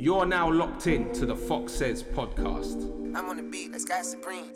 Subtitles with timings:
[0.00, 2.84] You're now locked in to the Fox Says podcast.
[3.16, 4.52] I'm on the beat, let's get supreme.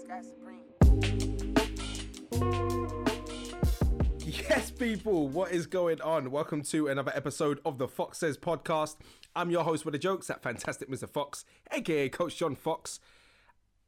[4.21, 6.31] Yes, people, what is going on?
[6.31, 8.99] Welcome to another episode of the Fox Says podcast.
[9.35, 11.10] I'm your host with the jokes, that fantastic Mr.
[11.10, 13.01] Fox, aka Coach John Fox.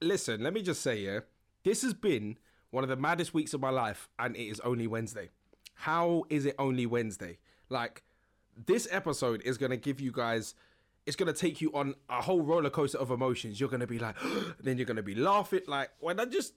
[0.00, 1.20] Listen, let me just say, yeah,
[1.62, 2.36] this has been
[2.72, 5.30] one of the maddest weeks of my life, and it is only Wednesday.
[5.74, 7.38] How is it only Wednesday?
[7.68, 8.02] Like,
[8.66, 10.56] this episode is going to give you guys
[11.06, 13.60] it's gonna take you on a whole roller coaster of emotions.
[13.60, 14.16] You're gonna be like,
[14.60, 15.62] then you're gonna be laughing.
[15.66, 16.54] Like when I just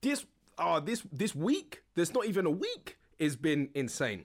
[0.00, 0.26] this
[0.58, 4.24] oh this this week, there's not even a week, has been insane.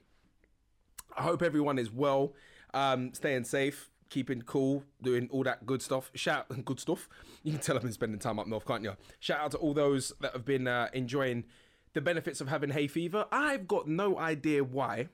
[1.16, 2.34] I hope everyone is well,
[2.74, 6.10] um, staying safe, keeping cool, doing all that good stuff.
[6.14, 7.08] Shout good stuff.
[7.42, 8.96] You can tell I've been spending time up north, can't you?
[9.20, 11.44] Shout out to all those that have been uh, enjoying
[11.94, 13.24] the benefits of having hay fever.
[13.32, 15.08] I've got no idea why.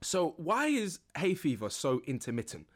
[0.00, 2.66] So why is hay fever so intermittent?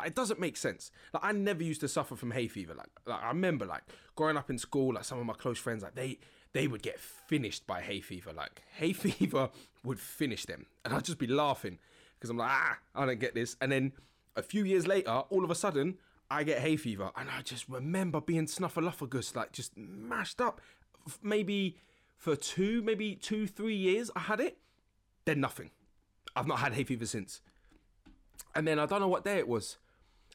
[0.00, 0.90] Like it doesn't make sense.
[1.12, 2.74] Like I never used to suffer from hay fever.
[2.74, 3.82] Like, like I remember like
[4.16, 6.18] growing up in school, like some of my close friends, like they
[6.54, 8.32] they would get finished by hay fever.
[8.32, 9.50] Like hay fever
[9.84, 11.78] would finish them, and I'd just be laughing
[12.14, 13.56] because I'm like, ah, I don't get this.
[13.60, 13.92] And then
[14.36, 15.98] a few years later, all of a sudden,
[16.30, 20.62] I get hay fever, and I just remember being snuffleupagus, like just mashed up.
[21.22, 21.76] Maybe
[22.16, 24.56] for two, maybe two, three years, I had it.
[25.26, 25.70] Then nothing.
[26.34, 27.42] I've not had hay fever since.
[28.54, 29.76] And then I don't know what day it was.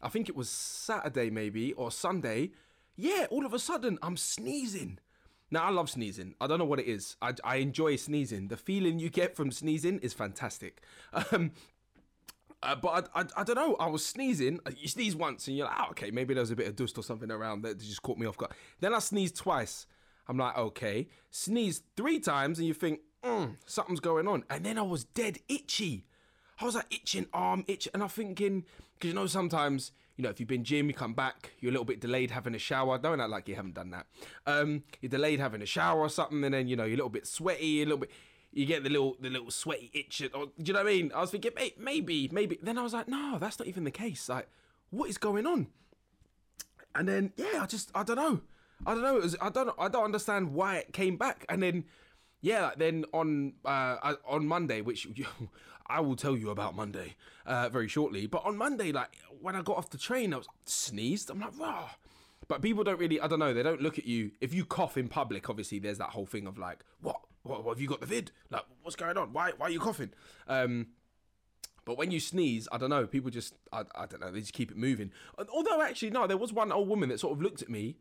[0.02, 2.52] I think it was Saturday maybe or Sunday.
[2.96, 5.00] Yeah, all of a sudden I'm sneezing.
[5.52, 6.36] Now I love sneezing.
[6.42, 7.16] I don't know what it is.
[7.22, 8.48] I, I enjoy sneezing.
[8.48, 10.82] The feeling you get from sneezing is fantastic.
[11.32, 11.52] Um,
[12.64, 13.76] uh, but I, I, I, don't know.
[13.76, 14.60] I was sneezing.
[14.76, 17.04] You sneeze once and you're like, oh, okay, maybe there's a bit of dust or
[17.04, 18.54] something around that just caught me off guard.
[18.80, 19.86] Then I sneezed twice.
[20.28, 21.08] I'm like, okay.
[21.30, 24.46] Sneeze three times and you think, mm, something's going on.
[24.50, 26.06] And then I was dead itchy.
[26.59, 30.30] I was like itching, arm itch, and I'm thinking, because you know sometimes you know
[30.30, 32.98] if you've been gym, you come back, you're a little bit delayed having a shower.
[32.98, 34.08] Don't act like you haven't done that.
[34.45, 37.09] Um, you're delayed having a shower or something, and then you know you're a little
[37.09, 38.11] bit sweaty, a little bit.
[38.52, 40.21] You get the little the little sweaty itch.
[40.33, 41.11] Or, do you know what I mean?
[41.14, 42.58] I was thinking maybe maybe.
[42.61, 44.30] Then I was like, no, that's not even the case.
[44.30, 44.48] Like,
[44.92, 45.67] what is going on?
[46.95, 48.39] And then yeah, I just I don't know.
[48.86, 49.16] I don't know.
[49.16, 51.45] Was, I don't I don't understand why it came back.
[51.49, 51.83] And then
[52.42, 55.08] yeah, then on uh, on Monday, which
[55.88, 57.16] I will tell you about Monday
[57.46, 58.28] uh, very shortly.
[58.28, 59.10] But on Monday, like
[59.42, 61.30] when I got off the train, I was sneezed.
[61.30, 61.54] I'm like.
[62.48, 64.32] But people don't really, I don't know, they don't look at you.
[64.40, 67.20] If you cough in public, obviously there's that whole thing of like, what?
[67.44, 68.32] What, what have you got the vid?
[68.50, 69.32] Like, what's going on?
[69.32, 70.10] Why, why are you coughing?
[70.48, 70.88] Um,
[71.86, 74.54] but when you sneeze, I don't know, people just, I, I don't know, they just
[74.54, 75.12] keep it moving.
[75.54, 77.98] Although, actually, no, there was one old woman that sort of looked at me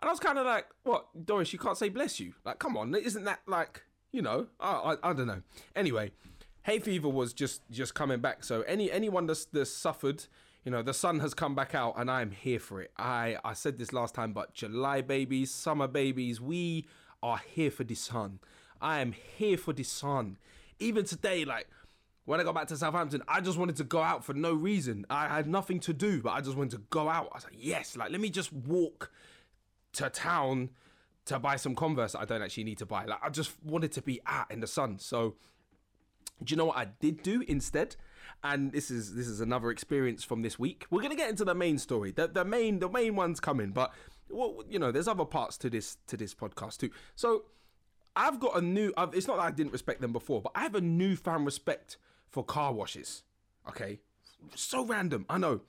[0.00, 2.34] and I was kind of like, what, Doris, you can't say bless you.
[2.44, 3.82] Like, come on, isn't that like,
[4.12, 4.70] you know, I,
[5.02, 5.42] I, I don't know.
[5.74, 6.12] Anyway,
[6.66, 8.42] hay fever was just just coming back.
[8.42, 10.24] So any anyone that's, that's suffered,
[10.64, 12.90] you know, the sun has come back out, and I'm here for it.
[12.98, 16.86] I I said this last time, but July babies, summer babies, we
[17.22, 18.40] are here for the sun.
[18.80, 20.38] I am here for the sun.
[20.80, 21.68] Even today, like
[22.24, 25.06] when I got back to Southampton, I just wanted to go out for no reason.
[25.08, 27.28] I had nothing to do, but I just wanted to go out.
[27.30, 29.12] I was like, yes, like let me just walk
[29.92, 30.70] to town
[31.26, 33.04] to buy some Converse I don't actually need to buy.
[33.04, 34.98] Like I just wanted to be out in the sun.
[34.98, 35.36] So
[36.42, 37.96] do you know what I did do instead?
[38.44, 40.86] And this is this is another experience from this week.
[40.90, 42.10] We're gonna get into the main story.
[42.12, 43.92] The the main the main one's coming, but
[44.28, 46.90] well, you know, there's other parts to this to this podcast too.
[47.14, 47.44] So
[48.14, 48.92] I've got a new.
[48.96, 51.98] I've, it's not that I didn't respect them before, but I have a newfound respect
[52.28, 53.22] for car washes.
[53.68, 54.00] Okay,
[54.54, 55.26] so random.
[55.28, 55.60] I know.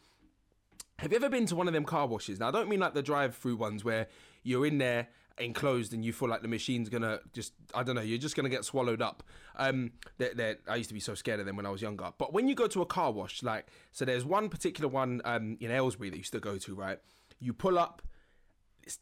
[1.00, 2.40] Have you ever been to one of them car washes?
[2.40, 4.08] Now, I don't mean like the drive-through ones where
[4.42, 8.02] you're in there enclosed and you feel like the machine's gonna just I don't know
[8.02, 9.24] you're just gonna get swallowed up.
[9.56, 12.12] Um, they're, I used to be so scared of them when I was younger.
[12.18, 15.58] But when you go to a car wash, like so, there's one particular one um,
[15.60, 16.76] in Aylesbury that you still go to.
[16.76, 17.00] Right,
[17.40, 18.02] you pull up.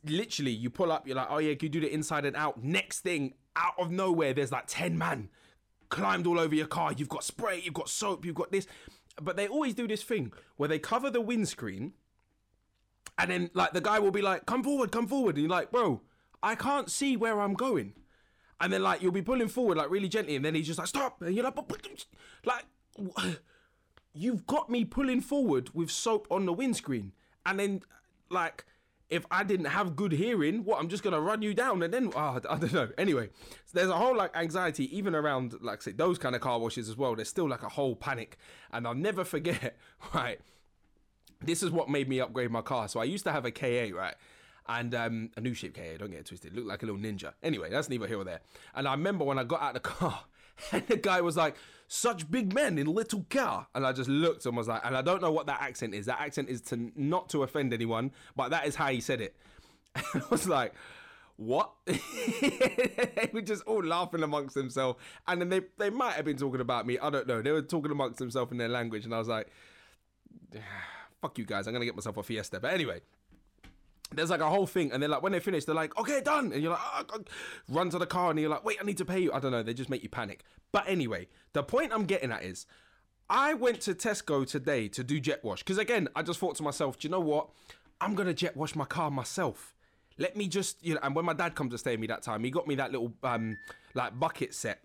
[0.03, 1.06] Literally, you pull up.
[1.06, 2.63] You're like, oh yeah, you do the inside and out.
[2.63, 5.29] Next thing, out of nowhere, there's like ten man
[5.90, 6.91] climbed all over your car.
[6.91, 8.68] You've got spray, you've got soap, you've got this.
[9.22, 11.94] But they always do this thing where they cover the windscreen,
[13.18, 15.71] and then like the guy will be like, "Come forward, come forward," and you're like,
[15.71, 16.01] "Bro,
[16.45, 17.94] I can't see where I'm going.
[18.62, 20.88] And then like you'll be pulling forward like really gently, and then he's just like
[20.88, 21.57] stop, and you're like,
[22.45, 22.65] like
[24.13, 27.13] you've got me pulling forward with soap on the windscreen,
[27.47, 27.81] and then
[28.30, 28.63] like
[29.09, 32.12] if I didn't have good hearing, what I'm just gonna run you down and then
[32.15, 32.89] oh, I don't know.
[32.98, 33.30] Anyway,
[33.65, 36.88] so there's a whole like anxiety even around like say those kind of car washes
[36.88, 37.15] as well.
[37.15, 38.38] There's still like a whole panic,
[38.71, 39.77] and I'll never forget.
[40.13, 40.39] Right,
[41.41, 42.88] this is what made me upgrade my car.
[42.88, 44.15] So I used to have a KA, right,
[44.67, 45.97] and um, a new shape KA.
[45.97, 46.56] Don't get it twisted.
[46.56, 47.33] Looked like a little ninja.
[47.44, 48.41] Anyway, that's neither here or there.
[48.73, 50.23] And I remember when I got out of the car
[50.71, 51.56] And the guy was like,
[51.88, 53.67] such big men in little car.
[53.75, 56.07] And I just looked and was like, and I don't know what that accent is.
[56.07, 59.35] That accent is to not to offend anyone, but that is how he said it.
[60.13, 60.73] And I was like,
[61.38, 61.71] what?
[61.85, 65.00] they were just all laughing amongst themselves.
[65.27, 66.97] And then they, they might have been talking about me.
[67.00, 67.41] I don't know.
[67.41, 69.06] They were talking amongst themselves in their language.
[69.06, 69.47] And I was like,
[71.21, 71.67] fuck you guys.
[71.67, 72.59] I'm going to get myself a fiesta.
[72.59, 73.01] But anyway,
[74.13, 76.52] there's like a whole thing, and they're like, when they finish, they're like, okay, done,
[76.54, 77.74] and you're like, ah, ah, ah, oh, oh.
[77.74, 79.31] run to the car, and you're like, wait, I need to pay you.
[79.34, 80.44] I don't know, they just make you panic.
[80.72, 82.66] But anyway, the point I'm getting at is,
[83.30, 86.63] I went to Tesco today to do jet wash because again, I just thought to
[86.63, 87.50] myself, do you know what?
[88.00, 89.74] I'm gonna jet wash my car myself.
[90.18, 91.00] Let me just, you know.
[91.01, 92.92] And when my dad comes to stay with me that time, he got me that
[92.92, 93.58] little um
[93.94, 94.81] like bucket set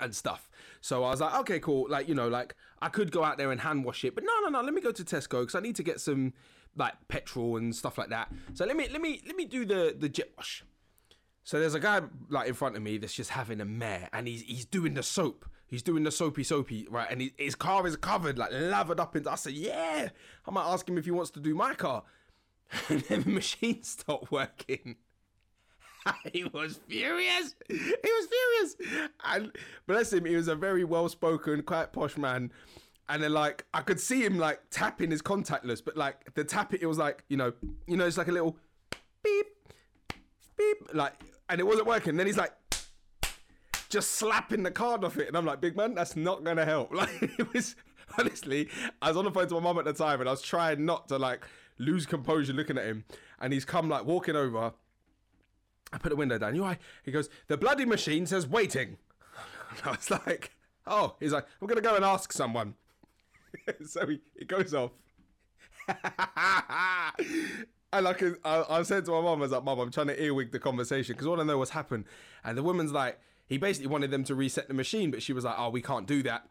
[0.00, 0.48] and stuff.
[0.80, 1.86] So I was like, okay, cool.
[1.88, 4.32] Like, you know, like I could go out there and hand wash it, but no,
[4.42, 4.62] no, no.
[4.62, 6.32] Let me go to Tesco because I need to get some
[6.76, 8.32] like petrol and stuff like that.
[8.54, 10.64] So let me, let me, let me do the the jet wash.
[11.44, 12.00] So there's a guy
[12.30, 15.02] like in front of me that's just having a mare, and he's he's doing the
[15.02, 15.44] soap.
[15.66, 17.08] He's doing the soapy soapy, right?
[17.10, 19.30] And he, his car is covered, like lathered up into.
[19.30, 20.08] I said, yeah.
[20.46, 22.04] I might ask him if he wants to do my car.
[22.88, 24.96] And then the machine stopped working.
[26.32, 27.54] he was furious.
[27.68, 29.10] He was furious.
[29.24, 29.52] And
[29.86, 32.52] bless him, he was a very well spoken, quite posh man.
[33.08, 36.72] And then like I could see him like tapping his contactless, but like the tap
[36.74, 37.52] it, was like, you know,
[37.86, 38.56] you know, it's like a little
[39.22, 39.46] beep,
[40.56, 41.12] beep, like
[41.48, 42.16] and it wasn't working.
[42.16, 42.52] Then he's like
[43.90, 45.28] just slapping the card off it.
[45.28, 46.92] And I'm like, big man, that's not gonna help.
[46.94, 47.76] Like it was
[48.18, 48.68] honestly,
[49.02, 50.84] I was on the phone to my mum at the time and I was trying
[50.84, 51.46] not to like
[51.78, 53.04] lose composure looking at him.
[53.40, 54.72] And he's come like walking over.
[55.92, 56.54] I put the window down.
[56.54, 58.96] You know, he goes, the bloody machine says waiting.
[59.70, 60.52] And I was like,
[60.86, 62.74] oh, he's like, I'm gonna go and ask someone.
[63.86, 64.90] so he, he goes off.
[67.92, 70.22] and like I, I said to my mum, I was like, Mum, I'm trying to
[70.22, 72.04] earwig the conversation because all I know what's happened.
[72.42, 75.44] And the woman's like, he basically wanted them to reset the machine, but she was
[75.44, 76.48] like, oh, we can't do that.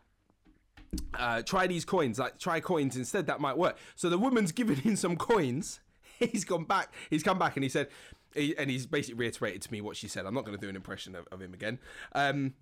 [1.16, 3.26] Uh, try these coins, like try coins instead.
[3.26, 3.78] That might work.
[3.96, 5.80] So the woman's given him some coins.
[6.20, 6.94] He's gone back.
[7.10, 7.88] He's come back and he said,
[8.36, 10.26] he, and he's basically reiterated to me what she said.
[10.26, 11.80] I'm not going to do an impression of, of him again.
[12.14, 12.54] Um,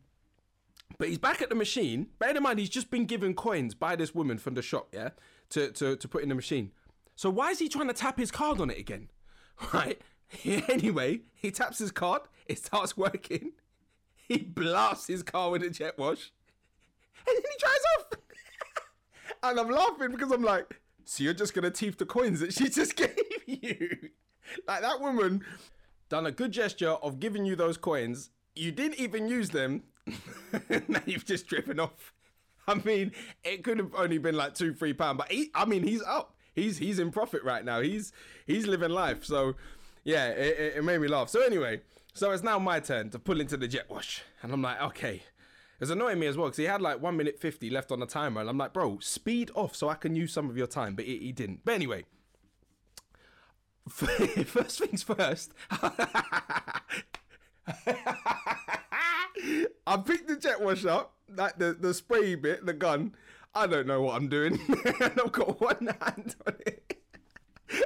[0.97, 2.07] but he's back at the machine.
[2.19, 5.09] Bear in mind, he's just been given coins by this woman from the shop, yeah,
[5.49, 6.71] to, to, to put in the machine.
[7.15, 9.09] So why is he trying to tap his card on it again?
[9.73, 10.01] Right?
[10.45, 12.23] anyway, he taps his card.
[12.47, 13.51] It starts working.
[14.27, 16.31] He blasts his car with a jet wash.
[17.27, 18.19] And then he drives off.
[19.43, 22.69] and I'm laughing because I'm like, so you're just to teeth the coins that she
[22.69, 24.09] just gave you?
[24.67, 25.43] like that woman
[26.07, 28.29] done a good gesture of giving you those coins.
[28.55, 29.83] You didn't even use them.
[30.87, 32.13] now you've just driven off.
[32.67, 33.11] I mean,
[33.43, 36.35] it could have only been like two, three pounds, but he, I mean, he's up.
[36.53, 37.81] He's he's in profit right now.
[37.81, 38.11] He's
[38.45, 39.23] he's living life.
[39.23, 39.55] So
[40.03, 41.29] yeah, it, it, it made me laugh.
[41.29, 41.81] So anyway,
[42.13, 45.23] so it's now my turn to pull into the jet wash, and I'm like, okay.
[45.79, 48.05] It's annoying me as well because he had like one minute fifty left on the
[48.05, 50.93] timer, and I'm like, bro, speed off so I can use some of your time,
[50.93, 51.61] but he, he didn't.
[51.65, 52.05] But anyway,
[53.89, 55.53] first things first.
[59.87, 63.15] I picked the jet wash up, like the, the spray bit, the gun.
[63.53, 64.59] I don't know what I'm doing.
[65.01, 66.97] and I've got one hand on it.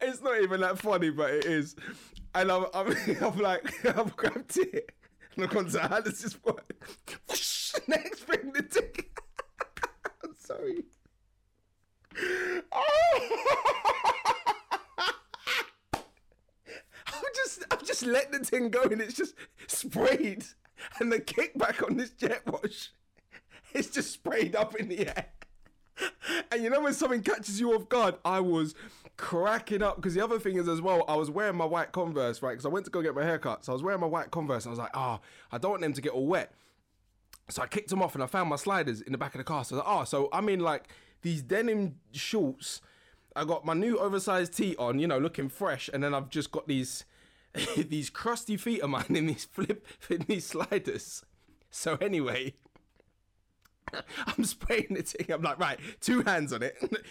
[0.00, 1.76] it's not even that funny, but it is.
[2.34, 4.92] And I'm, I'm, I'm like, I've grabbed it.
[5.36, 6.36] And I've gone to, how does?
[7.86, 9.10] Next thing, the ticket.
[10.24, 10.84] I'm sorry.
[12.16, 13.92] I'm oh!
[17.44, 19.34] Just, I'm just let the thing go and it's just
[19.66, 20.44] sprayed.
[21.00, 22.90] And the kickback on this jet wash,
[23.74, 25.26] it's just sprayed up in the air.
[26.52, 28.74] And you know when something catches you off guard, I was
[29.16, 32.40] cracking up because the other thing is as well, I was wearing my white Converse,
[32.40, 32.52] right?
[32.52, 34.64] Because I went to go get my haircut, so I was wearing my white Converse,
[34.64, 36.52] and I was like, oh, I don't want them to get all wet.
[37.50, 39.44] So I kicked them off, and I found my sliders in the back of the
[39.44, 39.64] car.
[39.64, 40.88] So I was like, oh, so I'm in like
[41.22, 42.80] these denim shorts.
[43.34, 46.52] I got my new oversized tee on, you know, looking fresh, and then I've just
[46.52, 47.04] got these
[47.76, 51.24] these crusty feet of mine in these flip in these sliders.
[51.70, 52.54] So anyway,
[54.26, 55.32] I'm spraying the thing.
[55.32, 56.76] I'm like, right, two hands on it.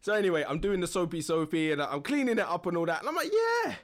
[0.00, 3.00] so anyway, I'm doing the soapy soapy and I'm cleaning it up and all that.
[3.00, 3.74] And I'm like, yeah.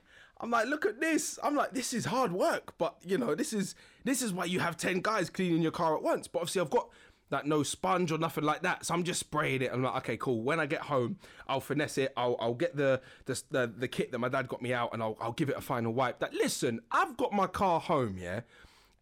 [0.41, 1.39] I'm like, look at this.
[1.43, 4.61] I'm like, this is hard work, but you know, this is this is why you
[4.61, 6.29] have ten guys cleaning your car at once.
[6.29, 6.91] But obviously, I've got
[7.31, 8.87] like no sponge or nothing like that.
[8.87, 9.71] So I'm just spraying it.
[9.73, 10.43] I'm like, okay, cool.
[10.43, 12.13] When I get home, I'll finesse it.
[12.17, 15.03] I'll, I'll get the, the, the the kit that my dad got me out, and
[15.03, 16.19] I'll I'll give it a final wipe.
[16.21, 18.41] That listen, I've got my car home, yeah,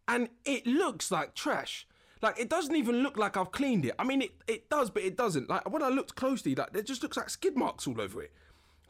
[0.07, 1.87] and it looks like trash.
[2.21, 3.93] Like it doesn't even look like I've cleaned it.
[3.99, 5.49] I mean, it, it does, but it doesn't.
[5.49, 8.31] Like when I looked closely, like it just looks like skid marks all over it.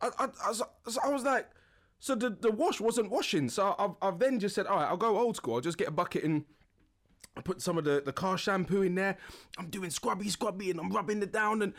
[0.01, 0.63] I I, I, was,
[1.03, 1.47] I was like,
[1.99, 3.49] So the, the wash wasn't washing.
[3.49, 5.55] So I've, I've then just said, all right, I'll go old school.
[5.55, 6.45] I'll just get a bucket and
[7.37, 9.17] I put some of the, the car shampoo in there.
[9.57, 11.61] I'm doing scrubby, scrubby, and I'm rubbing it down.
[11.61, 11.73] And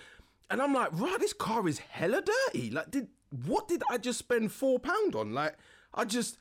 [0.51, 2.71] and I'm like, right, this car is hella dirty.
[2.71, 3.09] Like, did
[3.45, 5.35] what did I just spend four pound on?
[5.35, 5.57] Like,
[5.93, 6.39] I just,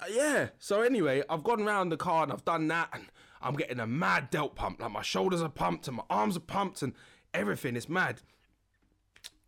[0.00, 0.48] uh, yeah.
[0.58, 3.04] So anyway, I've gone around the car and I've done that, and
[3.40, 4.80] I'm getting a mad delt pump.
[4.80, 6.94] Like my shoulders are pumped and my arms are pumped and
[7.32, 8.22] everything is mad.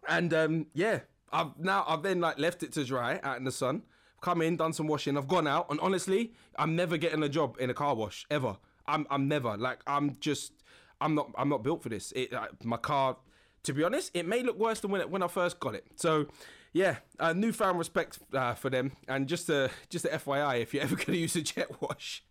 [0.09, 1.01] And um, yeah,
[1.33, 3.83] I've now I've then like left it to dry out in the sun.
[4.21, 5.17] Come in, done some washing.
[5.17, 8.59] I've gone out, and honestly, I'm never getting a job in a car wash ever.
[8.91, 10.53] I'm I'm never like I'm just
[11.01, 12.13] I'm not I'm not built for this.
[12.13, 13.17] It uh, my car,
[13.63, 15.87] to be honest, it may look worse than when it, when I first got it.
[15.97, 16.27] So
[16.73, 18.93] yeah, uh, newfound respect uh, for them.
[19.09, 22.23] And just a just a FYI, if you're ever going to use a jet wash,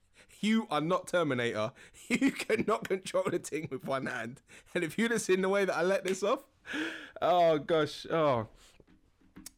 [0.41, 1.71] you are not Terminator.
[2.09, 4.41] You cannot control the thing with one hand.
[4.73, 6.43] And if you'd have seen the way that I let this off,
[7.21, 8.47] oh gosh, oh.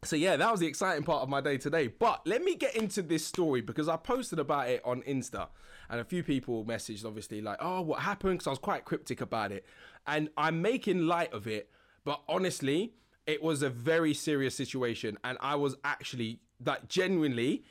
[0.03, 1.87] So yeah, that was the exciting part of my day today.
[1.87, 5.47] But let me get into this story because I posted about it on Insta,
[5.91, 9.21] and a few people messaged obviously like, "Oh, what happened?" Because I was quite cryptic
[9.21, 9.65] about it,
[10.07, 11.69] and I'm making light of it.
[12.03, 12.93] But honestly,
[13.27, 17.63] it was a very serious situation, and I was actually like genuinely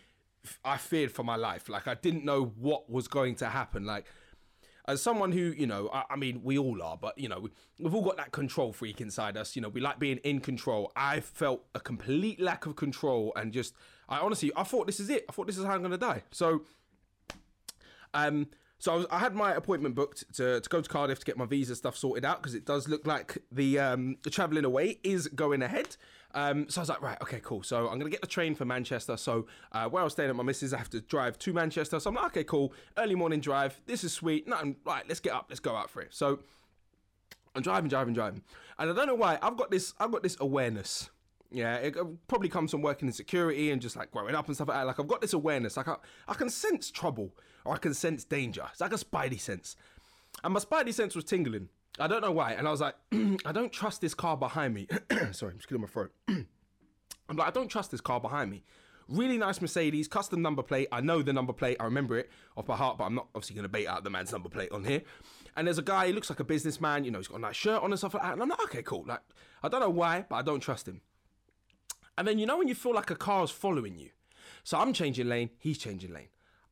[0.64, 1.68] I feared for my life.
[1.68, 3.84] Like I didn't know what was going to happen.
[3.84, 4.06] Like
[4.86, 7.50] as someone who, you know, I, I mean, we all are, but you know, we,
[7.78, 9.54] we've all got that control freak inside us.
[9.54, 10.90] You know, we like being in control.
[10.96, 13.74] I felt a complete lack of control, and just,
[14.08, 15.24] I honestly, I thought this is it.
[15.28, 16.22] I thought this is how I'm gonna die.
[16.30, 16.62] So,
[18.14, 18.48] um,
[18.80, 21.36] so I, was, I, had my appointment booked to, to go to Cardiff to get
[21.36, 24.98] my visa stuff sorted out because it does look like the um, the travelling away
[25.04, 25.96] is going ahead.
[26.32, 27.62] Um, so I was like, right, okay, cool.
[27.62, 29.18] So I'm gonna get the train for Manchester.
[29.18, 32.00] So uh, where I was staying at my missus, I have to drive to Manchester.
[32.00, 32.72] So I'm like, okay, cool.
[32.96, 33.78] Early morning drive.
[33.84, 34.48] This is sweet.
[34.48, 34.76] Nothing.
[34.86, 35.46] Right, let's get up.
[35.50, 36.14] Let's go out for it.
[36.14, 36.40] So
[37.54, 38.42] I'm driving, driving, driving,
[38.78, 39.92] and I don't know why I've got this.
[40.00, 41.10] I've got this awareness.
[41.52, 41.96] Yeah, it
[42.28, 44.86] probably comes from working in security and just like growing up and stuff like that.
[44.86, 45.76] Like I've got this awareness.
[45.76, 45.96] Like I,
[46.28, 48.66] I can sense trouble or I can sense danger.
[48.70, 49.76] It's like a spidey sense,
[50.44, 51.68] and my spidey sense was tingling.
[51.98, 52.52] I don't know why.
[52.52, 52.94] And I was like,
[53.44, 54.86] I don't trust this car behind me.
[55.32, 56.12] Sorry, I'm just killing my throat.
[56.28, 58.64] I'm like, I don't trust this car behind me.
[59.08, 60.88] Really nice Mercedes, custom number plate.
[60.92, 61.76] I know the number plate.
[61.80, 64.10] I remember it off by heart, but I'm not obviously going to bait out the
[64.10, 65.02] man's number plate on here.
[65.56, 67.56] And there's a guy, he looks like a businessman, you know, he's got a nice
[67.56, 68.34] shirt on and stuff like that.
[68.34, 69.04] And I'm like, okay, cool.
[69.06, 69.20] Like,
[69.62, 71.00] I don't know why, but I don't trust him.
[72.16, 74.10] And then, you know, when you feel like a car's following you.
[74.62, 76.28] So I'm changing lane, he's changing lane.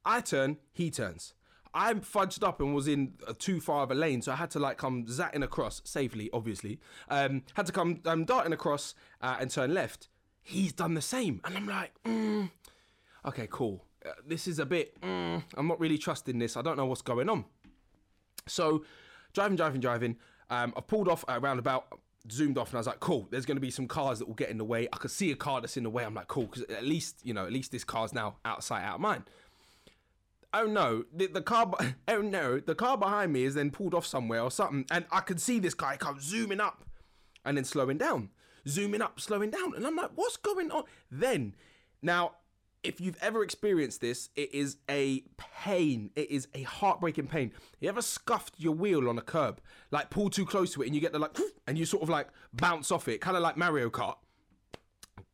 [0.08, 1.34] I turn, he turns.
[1.74, 4.50] I fudged up and was in a too far of a lane, so I had
[4.52, 6.80] to like come zatting across safely, obviously.
[7.10, 10.08] Um, had to come um, darting across uh, and turn left.
[10.42, 12.50] He's done the same, and I'm like, mm,
[13.26, 13.84] okay, cool.
[14.04, 14.98] Uh, this is a bit.
[15.02, 16.56] Mm, I'm not really trusting this.
[16.56, 17.44] I don't know what's going on.
[18.46, 18.84] So,
[19.34, 20.16] driving, driving, driving.
[20.48, 22.00] Um, I've pulled off a roundabout,
[22.32, 23.28] zoomed off, and I was like, cool.
[23.30, 24.88] There's going to be some cars that will get in the way.
[24.90, 26.02] I could see a car that's in the way.
[26.02, 28.64] I'm like, cool, because at least you know, at least this car's now out of
[28.64, 29.24] sight, out of mind
[30.52, 31.72] oh no, the, the car,
[32.08, 35.20] oh no, the car behind me is then pulled off somewhere or something, and I
[35.20, 36.84] could see this guy come zooming up
[37.44, 38.30] and then slowing down,
[38.66, 40.84] zooming up, slowing down, and I'm like, what's going on?
[41.10, 41.54] Then,
[42.02, 42.32] now,
[42.84, 46.10] if you've ever experienced this, it is a pain.
[46.14, 47.52] It is a heartbreaking pain.
[47.80, 50.94] You ever scuffed your wheel on a curb, like pull too close to it, and
[50.94, 51.36] you get the like,
[51.66, 54.16] and you sort of like bounce off it, kind of like Mario Kart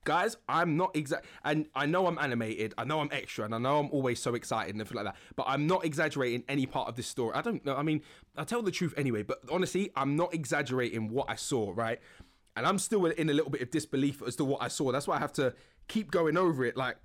[0.05, 3.59] guys, I'm not exact, and I know I'm animated, I know I'm extra, and I
[3.59, 5.21] know I'm always so excited and everything like that.
[5.37, 7.35] But I'm not exaggerating any part of this story.
[7.35, 7.77] I don't know.
[7.77, 8.03] I mean,
[8.37, 9.23] I tell the truth anyway.
[9.23, 11.99] But honestly, I'm not exaggerating what I saw, right?
[12.57, 14.93] And I'm still in a little bit of disbelief as to what I saw.
[14.93, 15.55] That's why I have to
[15.89, 16.97] keep going over it, like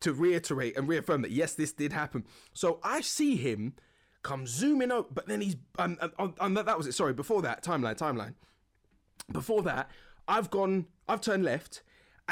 [0.00, 2.24] to reiterate and reaffirm that yes, this did happen.
[2.52, 3.74] So I see him
[4.22, 6.92] come zooming out, but then he's um, um, um, that was it.
[6.92, 8.34] Sorry, before that timeline, timeline.
[9.30, 9.90] Before that,
[10.28, 11.82] I've gone, I've turned left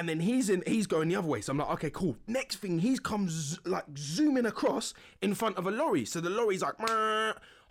[0.00, 2.57] and then he's in he's going the other way so i'm like okay cool next
[2.57, 6.75] thing he's comes like zooming across in front of a lorry so the lorry's like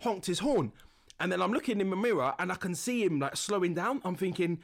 [0.02, 0.72] honked his horn
[1.18, 4.00] and then i'm looking in the mirror and i can see him like slowing down
[4.04, 4.60] i'm thinking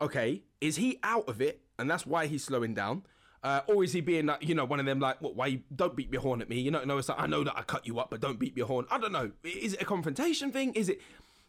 [0.00, 3.02] okay is he out of it and that's why he's slowing down
[3.44, 5.62] uh, or is he being like, you know, one of them like, what, why you
[5.74, 6.60] don't beat your horn at me?
[6.60, 8.56] You know, no, it's like, I know that I cut you up, but don't beat
[8.56, 8.86] your horn.
[8.88, 9.32] I don't know.
[9.42, 10.72] Is it a confrontation thing?
[10.74, 11.00] Is it,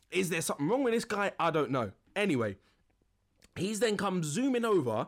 [0.10, 1.34] is there something wrong with this guy?
[1.40, 1.92] I don't know.
[2.16, 2.56] Anyway,
[3.56, 5.06] he's then come zooming over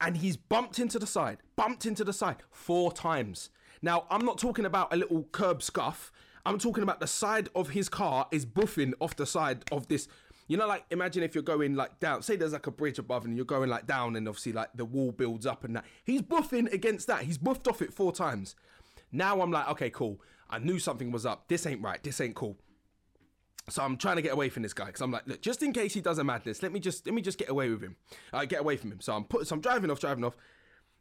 [0.00, 3.50] and he's bumped into the side, bumped into the side four times.
[3.82, 6.12] Now, I'm not talking about a little curb scuff.
[6.44, 10.08] I'm talking about the side of his car is buffing off the side of this.
[10.48, 13.24] You know, like imagine if you're going like down, say there's like a bridge above
[13.24, 15.84] and you're going like down, and obviously like the wall builds up and that.
[16.04, 17.22] He's buffing against that.
[17.22, 18.54] He's buffed off it four times.
[19.10, 20.20] Now I'm like, okay, cool.
[20.48, 21.48] I knew something was up.
[21.48, 22.00] This ain't right.
[22.02, 22.56] This ain't cool.
[23.68, 25.72] So I'm trying to get away from this guy because I'm like, look, just in
[25.72, 27.96] case he does a madness, let me just let me just get away with him.
[28.32, 29.00] I uh, get away from him.
[29.00, 30.36] So I'm put, so I'm driving off, driving off.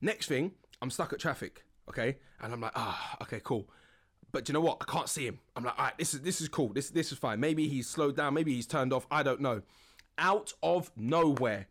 [0.01, 2.17] Next thing, I'm stuck at traffic, okay?
[2.41, 3.69] And I'm like, ah, okay, cool.
[4.31, 4.77] But you know what?
[4.81, 5.39] I can't see him.
[5.55, 6.69] I'm like, all right, this is this is cool.
[6.69, 7.39] This this is fine.
[7.39, 8.33] Maybe he's slowed down.
[8.33, 9.05] Maybe he's turned off.
[9.11, 9.61] I don't know.
[10.17, 11.67] Out of nowhere,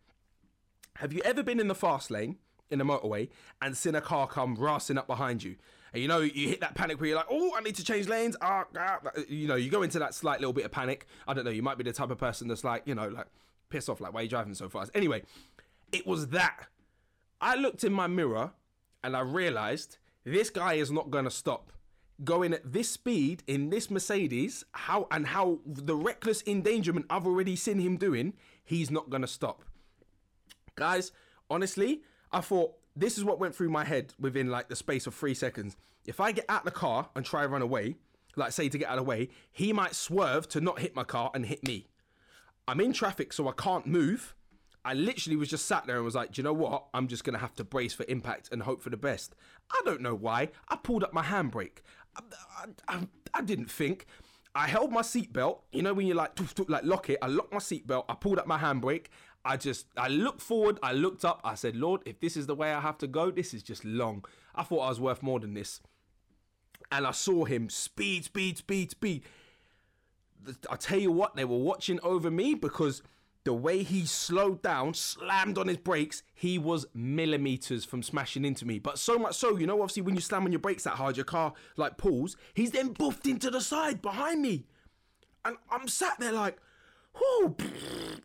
[0.96, 2.36] have you ever been in the fast lane
[2.70, 3.28] in a motorway
[3.60, 5.56] and seen a car come racing up behind you?
[5.94, 8.08] And you know, you hit that panic where you're like, oh, I need to change
[8.08, 8.36] lanes.
[8.42, 8.98] Ah, ah,
[9.28, 11.06] you know, you go into that slight little bit of panic.
[11.28, 11.52] I don't know.
[11.52, 13.28] You might be the type of person that's like, you know, like
[13.70, 14.90] piss off, like, why are you driving so fast?
[14.92, 15.22] Anyway,
[15.92, 16.66] it was that.
[17.40, 18.50] I looked in my mirror
[19.04, 21.72] and I realized this guy is not going to stop.
[22.24, 27.54] Going at this speed in this Mercedes, how and how the reckless endangerment I've already
[27.54, 28.34] seen him doing,
[28.64, 29.62] he's not going to stop.
[30.74, 31.12] Guys,
[31.48, 35.14] honestly, I thought this is what went through my head within like the space of
[35.14, 35.76] three seconds.
[36.06, 37.96] If I get out the car and try run away,
[38.36, 41.04] like say to get out of the way, he might swerve to not hit my
[41.04, 41.86] car and hit me.
[42.66, 44.34] I'm in traffic, so I can't move.
[44.84, 46.86] I literally was just sat there and was like, do you know what?
[46.92, 49.34] I'm just gonna have to brace for impact and hope for the best.
[49.70, 50.50] I don't know why.
[50.68, 51.78] I pulled up my handbrake.
[52.16, 52.22] I,
[52.58, 54.06] I, I, I didn't think.
[54.54, 55.60] I held my seatbelt.
[55.72, 57.18] You know when you like like lock it.
[57.20, 58.04] I locked my seatbelt.
[58.08, 59.06] I pulled up my handbrake.
[59.44, 60.78] I just I looked forward.
[60.82, 61.40] I looked up.
[61.44, 63.84] I said, Lord, if this is the way I have to go, this is just
[63.84, 64.24] long.
[64.54, 65.80] I thought I was worth more than this.
[66.90, 69.24] And I saw him speed, speed, speed, speed.
[70.70, 73.02] I tell you what, they were watching over me because
[73.44, 78.66] the way he slowed down, slammed on his brakes, he was millimeters from smashing into
[78.66, 78.78] me.
[78.78, 81.16] But so much so, you know, obviously when you slam on your brakes that hard,
[81.16, 82.36] your car like pulls.
[82.54, 84.66] He's then buffed into the side behind me,
[85.44, 86.58] and I'm sat there like,
[87.14, 87.56] whoo,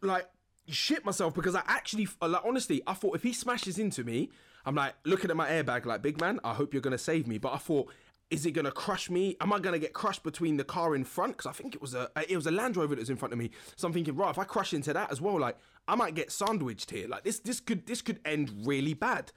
[0.02, 0.28] like
[0.72, 4.30] shit myself because I actually, like, honestly, I thought if he smashes into me,
[4.66, 7.38] I'm like looking at my airbag, like, big man, I hope you're gonna save me.
[7.38, 7.90] But I thought
[8.30, 9.36] is it gonna crush me?
[9.42, 11.38] Am I gonna get crushed between the car in front?
[11.38, 13.34] Because I think it was a it was a Land Rover that was in front
[13.34, 13.52] of me.
[13.76, 15.58] So I'm thinking, right, if I crash into that as well, like
[15.88, 17.08] I might get sandwiched here.
[17.08, 19.32] Like this this could this could end really bad.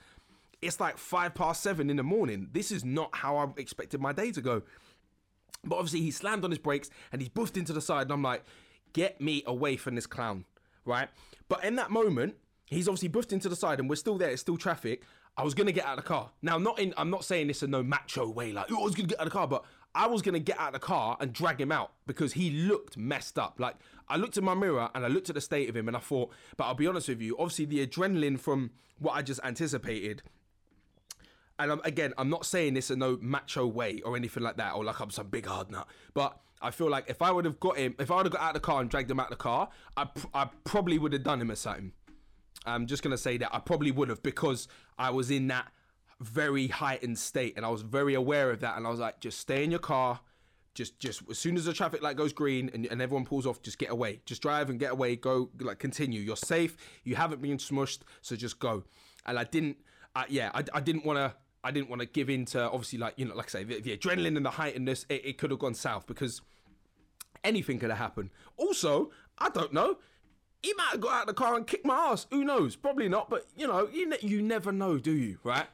[0.60, 2.48] It's like five past seven in the morning.
[2.52, 4.62] This is not how I expected my day to go.
[5.64, 8.22] But obviously he slammed on his brakes and he's buffed into the side, and I'm
[8.22, 8.44] like,
[8.92, 10.44] get me away from this clown,
[10.84, 11.08] right?
[11.48, 12.34] But in that moment,
[12.66, 14.30] he's obviously buffed into the side, and we're still there.
[14.30, 15.02] It's still traffic.
[15.36, 16.30] I was gonna get out of the car.
[16.42, 16.92] Now, not in.
[16.96, 19.26] I'm not saying this in no macho way, like oh, I was gonna get out
[19.26, 19.64] of the car, but
[19.94, 22.96] I was gonna get out of the car and drag him out because he looked
[22.96, 23.58] messed up.
[23.58, 23.76] Like
[24.08, 26.00] I looked in my mirror and I looked at the state of him, and I
[26.00, 26.32] thought.
[26.56, 27.36] But I'll be honest with you.
[27.38, 30.22] Obviously, the adrenaline from what I just anticipated.
[31.58, 34.74] And I'm, again, I'm not saying this in no macho way or anything like that,
[34.74, 35.86] or like I'm some big hard nut.
[36.12, 38.42] But I feel like if I would have got him, if I would have got
[38.42, 41.12] out of the car and dragged him out of the car, I, I probably would
[41.12, 41.92] have done him a something.
[42.64, 45.66] I'm just gonna say that I probably would have because I was in that
[46.20, 49.38] very heightened state and I was very aware of that and I was like, just
[49.38, 50.20] stay in your car.
[50.74, 53.60] Just, just as soon as the traffic light goes green and, and everyone pulls off,
[53.60, 54.22] just get away.
[54.24, 55.16] Just drive and get away.
[55.16, 56.18] Go, like, continue.
[56.20, 56.78] You're safe.
[57.04, 58.84] You haven't been smushed, so just go.
[59.26, 59.76] And I didn't,
[60.30, 63.14] yeah, I, I didn't want to, I didn't want to give in to obviously, like,
[63.18, 65.04] you know, like I say, the, the adrenaline and the heightenedness.
[65.10, 66.40] It, it could have gone south because
[67.44, 68.30] anything could have happened.
[68.56, 69.98] Also, I don't know
[70.62, 72.26] he might have got out of the car and kicked my ass.
[72.30, 72.76] Who knows?
[72.76, 75.38] Probably not, but you know, you, ne- you never know, do you?
[75.42, 75.66] Right?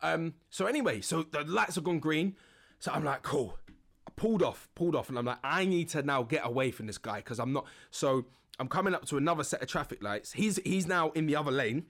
[0.00, 2.36] Um, so anyway, so the lights have gone green.
[2.78, 3.58] So I'm like, cool.
[4.06, 6.86] I pulled off, pulled off, and I'm like, I need to now get away from
[6.86, 7.66] this guy because I'm not.
[7.90, 8.26] So
[8.60, 10.32] I'm coming up to another set of traffic lights.
[10.32, 11.86] He's he's now in the other lane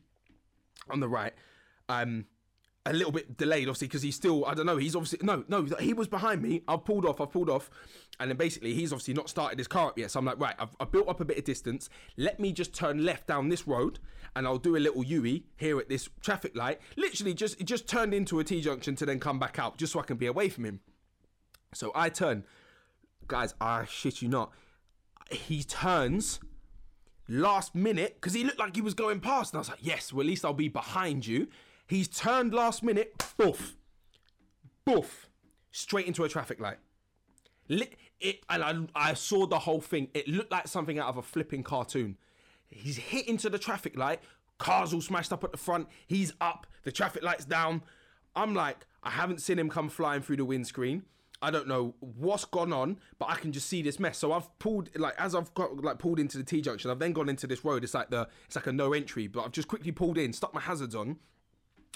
[0.89, 1.35] on the right.
[1.91, 2.25] Um,
[2.89, 5.65] a little bit delayed, obviously, because he's still, I don't know, he's obviously, no, no,
[5.79, 6.63] he was behind me.
[6.67, 7.71] I've pulled off, I've pulled off.
[8.19, 10.11] And then basically, he's obviously not started his car up yet.
[10.11, 11.91] So I'm like, right, I've, I've built up a bit of distance.
[12.17, 13.99] Let me just turn left down this road
[14.35, 16.81] and I'll do a little U here at this traffic light.
[16.97, 19.93] Literally, just, it just turned into a T junction to then come back out just
[19.93, 20.81] so I can be away from him.
[21.75, 22.45] So I turn,
[23.27, 24.53] guys, I shit you not.
[25.31, 26.41] He turns
[27.29, 29.53] last minute because he looked like he was going past.
[29.53, 31.49] And I was like, yes, well, at least I'll be behind you.
[31.89, 33.77] He's turned last minute, boof,
[34.85, 35.29] boof,
[35.73, 36.77] straight into a traffic light.
[38.21, 40.09] It, and I, I saw the whole thing.
[40.13, 42.19] It looked like something out of a flipping cartoon.
[42.69, 44.21] He's hit into the traffic light.
[44.59, 45.89] Cars all smashed up at the front.
[46.07, 46.67] He's up.
[46.83, 47.83] The traffic light's down.
[48.37, 51.05] I'm like, I haven't seen him come flying through the windscreen.
[51.41, 54.19] I don't know what's gone on, but I can just see this mess.
[54.19, 57.13] So I've pulled like as I've got like pulled into the T junction, I've then
[57.13, 57.85] gone into this road.
[57.85, 60.53] It's like the it's like a no entry, but I've just quickly pulled in, stuck
[60.53, 61.17] my hazards on,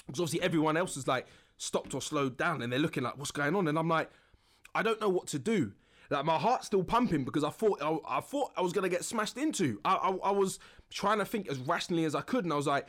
[0.05, 3.31] because obviously everyone else is like stopped or slowed down and they're looking like what's
[3.31, 4.09] going on and i'm like
[4.75, 5.71] i don't know what to do
[6.09, 8.89] like my heart's still pumping because i thought i, I thought i was going to
[8.89, 12.43] get smashed into I, I, I was trying to think as rationally as i could
[12.43, 12.87] and i was like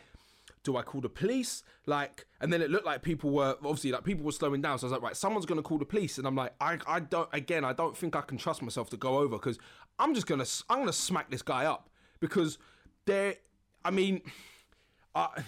[0.65, 1.63] do I call the police?
[1.87, 4.79] Like, and then it looked like people were obviously like people were slowing down.
[4.79, 7.01] So I was like, right, someone's gonna call the police, and I'm like, I, I
[7.01, 7.29] don't.
[7.33, 9.59] Again, I don't think I can trust myself to go over because
[9.99, 12.59] I'm just gonna, I'm gonna smack this guy up because
[13.05, 13.37] there.
[13.85, 14.23] I mean,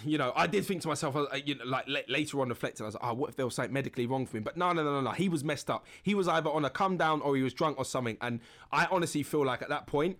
[0.05, 2.85] You know, I did think to myself, uh, you know, like la- later on reflecting,
[2.85, 4.43] I was like, oh, what if there was something medically wrong for him?
[4.43, 5.11] But no, no, no, no, no.
[5.11, 5.85] He was messed up.
[6.03, 8.17] He was either on a come down or he was drunk or something.
[8.21, 8.39] And
[8.71, 10.17] I honestly feel like at that point,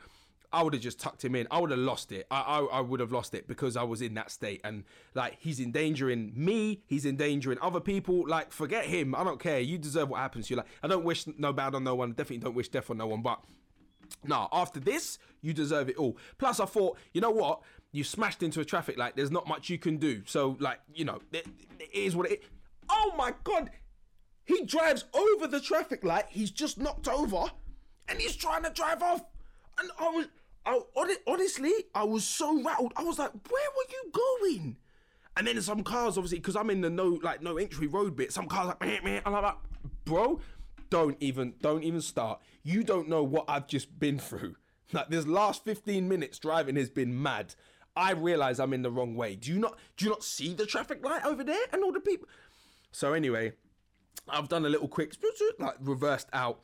[0.51, 1.47] I would have just tucked him in.
[1.51, 2.25] I would have lost it.
[2.31, 4.61] I, I, I would have lost it because I was in that state.
[4.63, 4.83] And
[5.13, 6.81] like, he's endangering me.
[6.85, 8.27] He's endangering other people.
[8.27, 9.15] Like, forget him.
[9.15, 9.59] I don't care.
[9.59, 10.57] You deserve what happens to you.
[10.57, 12.11] Like, I don't wish no bad on no one.
[12.11, 13.21] Definitely don't wish death on no one.
[13.21, 13.41] But
[14.23, 16.17] no, after this, you deserve it all.
[16.37, 17.61] Plus, I thought, you know what?
[17.97, 19.15] You smashed into a traffic light.
[19.15, 20.21] There's not much you can do.
[20.27, 21.47] So, like, you know, it,
[21.79, 22.43] it is what it.
[22.87, 23.71] Oh my god!
[24.45, 26.25] He drives over the traffic light.
[26.29, 27.45] He's just knocked over,
[28.07, 29.21] and he's trying to drive off.
[29.79, 30.27] And I was,
[30.63, 30.79] I,
[31.25, 32.93] honestly, I was so rattled.
[32.95, 34.77] I was like, "Where were you going?"
[35.35, 38.31] And then some cars, obviously, because I'm in the no like no entry road bit.
[38.31, 39.21] Some cars like, meh, meh.
[39.25, 39.55] I'm like,
[40.05, 40.39] bro,
[40.91, 42.41] don't even, don't even start.
[42.61, 44.55] You don't know what I've just been through.
[44.93, 47.55] Like this last 15 minutes driving has been mad.
[47.97, 49.35] I realize I'm in the wrong way.
[49.35, 51.99] Do you not do you not see the traffic light over there and all the
[51.99, 52.27] people?
[52.91, 53.53] So anyway,
[54.29, 55.15] I've done a little quick
[55.59, 56.61] like reversed out,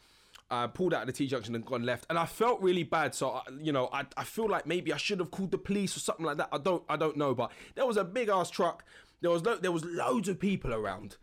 [0.51, 3.15] uh, pulled out of the T junction and gone left, and I felt really bad.
[3.15, 5.97] So I, you know, I, I feel like maybe I should have called the police
[5.97, 6.49] or something like that.
[6.51, 8.85] I don't I don't know, but there was a big ass truck.
[9.21, 11.17] There was lo- there was loads of people around.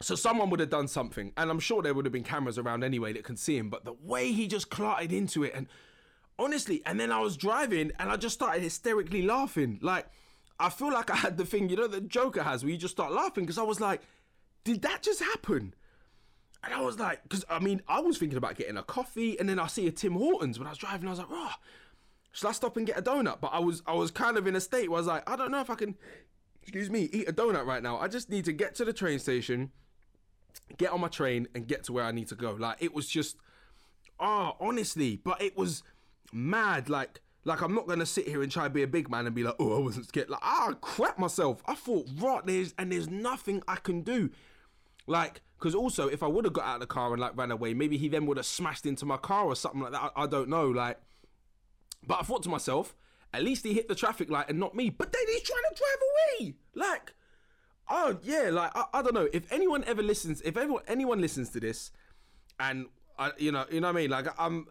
[0.00, 2.82] So someone would have done something, and I'm sure there would have been cameras around
[2.82, 3.70] anyway that can see him.
[3.70, 5.68] But the way he just clotted into it, and
[6.42, 9.78] honestly, and then I was driving, and I just started hysterically laughing.
[9.82, 10.06] Like
[10.58, 12.94] I feel like I had the thing, you know, that Joker has, where you just
[12.94, 14.02] start laughing because I was like,
[14.64, 15.74] did that just happen?
[16.64, 19.48] And I was like, because I mean, I was thinking about getting a coffee, and
[19.48, 21.08] then I see a Tim Hortons when I was driving.
[21.08, 21.52] I was like, oh,
[22.32, 23.40] should I stop and get a donut?
[23.40, 25.36] But I was, I was kind of in a state where I was like, I
[25.36, 25.96] don't know if I can,
[26.62, 27.98] excuse me, eat a donut right now.
[27.98, 29.70] I just need to get to the train station
[30.78, 32.52] get on my train and get to where I need to go.
[32.52, 33.36] Like it was just,
[34.18, 35.82] oh, honestly, but it was
[36.32, 36.88] mad.
[36.88, 39.34] Like, like I'm not gonna sit here and try to be a big man and
[39.34, 40.30] be like, oh, I wasn't scared.
[40.30, 41.62] Like, ah, crap myself.
[41.66, 44.30] I thought, right, there's and there's nothing I can do.
[45.06, 47.50] Like, because also if I would have got out of the car and like ran
[47.50, 50.12] away, maybe he then would have smashed into my car or something like that.
[50.16, 50.68] I, I don't know.
[50.68, 50.98] Like,
[52.06, 52.94] but I thought to myself,
[53.32, 54.90] at least he hit the traffic light and not me.
[54.90, 56.00] But then he's trying to drive
[56.40, 56.54] away.
[56.74, 57.14] Like,
[57.88, 61.50] oh yeah, like I, I don't know if anyone ever listens, if anyone anyone listens
[61.50, 61.90] to this,
[62.60, 62.86] and
[63.18, 64.66] I, you know, you know what I mean, like I'm.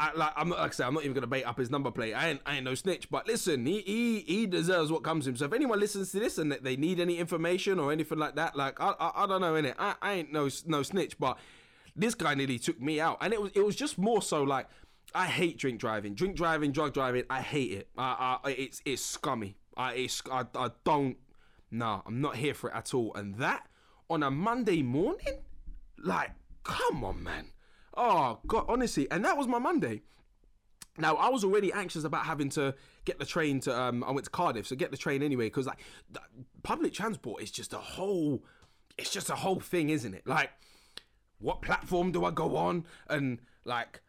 [0.00, 2.14] I, like I'm like I say I'm not even gonna bait up his number plate.
[2.14, 3.10] I ain't I ain't no snitch.
[3.10, 5.36] But listen, he he he deserves what comes to him.
[5.36, 8.56] So if anyone listens to this and they need any information or anything like that,
[8.56, 9.76] like I I, I don't know in it.
[9.78, 11.18] I, I ain't no no snitch.
[11.18, 11.38] But
[11.94, 14.68] this guy nearly took me out, and it was it was just more so like
[15.14, 17.24] I hate drink driving, drink driving, drug driving.
[17.28, 17.88] I hate it.
[17.98, 19.56] I, I it's it's scummy.
[19.76, 21.16] I it's I, I don't
[21.70, 23.14] Nah, I'm not here for it at all.
[23.14, 23.68] And that
[24.08, 25.38] on a Monday morning?
[25.98, 26.32] Like,
[26.64, 27.46] come on, man.
[27.96, 29.10] Oh, God, honestly.
[29.10, 30.02] And that was my Monday.
[30.98, 32.74] Now, I was already anxious about having to
[33.04, 35.66] get the train to, um, I went to Cardiff, so get the train anyway, because,
[35.66, 35.80] like,
[36.62, 38.44] public transport is just a whole,
[38.98, 40.26] it's just a whole thing, isn't it?
[40.26, 40.50] Like,
[41.38, 42.86] what platform do I go on?
[43.08, 44.02] And, like,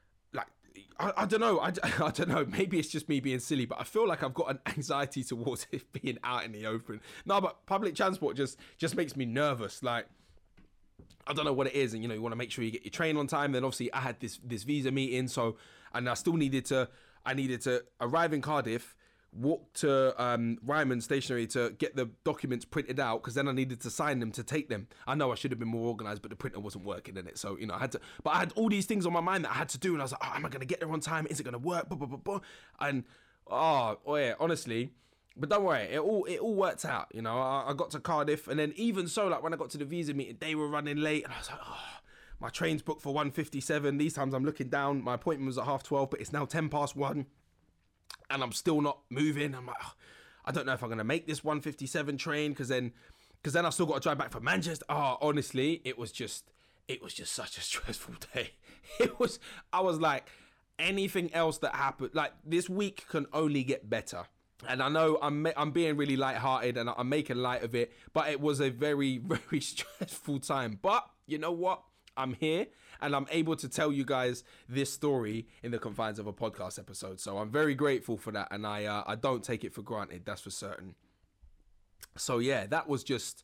[1.01, 1.59] I, I, don't know.
[1.59, 1.67] I,
[2.03, 2.45] I don't know.
[2.45, 5.67] Maybe it's just me being silly, but I feel like I've got an anxiety towards
[5.71, 7.01] it being out in the open.
[7.25, 9.83] No, but public transport just just makes me nervous.
[9.83, 10.07] Like
[11.27, 12.71] I don't know what it is, and you know you want to make sure you
[12.71, 13.51] get your train on time.
[13.51, 15.57] Then obviously I had this this visa meeting, so
[15.93, 16.89] and I still needed to
[17.25, 18.95] I needed to arrive in Cardiff
[19.33, 23.79] walk to um, Ryman Stationery to get the documents printed out because then I needed
[23.81, 24.87] to sign them to take them.
[25.07, 27.37] I know I should have been more organized, but the printer wasn't working in it.
[27.37, 29.45] So, you know, I had to, but I had all these things on my mind
[29.45, 29.93] that I had to do.
[29.93, 31.27] And I was like, oh, am I going to get there on time?
[31.29, 31.87] Is it going to work?
[31.87, 32.39] Blah, blah, blah, blah.
[32.79, 33.03] And,
[33.49, 34.91] oh, oh, yeah, honestly.
[35.37, 37.07] But don't worry, it all it all worked out.
[37.13, 39.69] You know, I, I got to Cardiff, and then even so, like when I got
[39.71, 42.01] to the visa meeting, they were running late, and I was like, oh,
[42.41, 43.99] my train's booked for 1.57.
[43.99, 45.03] These times I'm looking down.
[45.03, 47.25] My appointment was at half 12, but it's now 10 past 1
[48.31, 49.53] and I'm still not moving.
[49.53, 49.93] I'm like, oh,
[50.45, 52.93] I don't know if I'm gonna make this 157 train because then,
[53.35, 54.85] because then I still got to drive back from Manchester.
[54.89, 56.49] Oh, honestly, it was just,
[56.87, 58.51] it was just such a stressful day.
[58.99, 59.39] It was,
[59.71, 60.27] I was like,
[60.79, 64.25] anything else that happened, like this week can only get better.
[64.67, 68.29] And I know I'm I'm being really light-hearted and I'm making light of it, but
[68.29, 70.79] it was a very very stressful time.
[70.81, 71.83] But you know what?
[72.17, 72.67] I'm here
[73.01, 76.77] and I'm able to tell you guys this story in the confines of a podcast
[76.77, 77.19] episode.
[77.19, 80.23] So I'm very grateful for that, and I uh, I don't take it for granted.
[80.25, 80.95] That's for certain.
[82.17, 83.43] So yeah, that was just.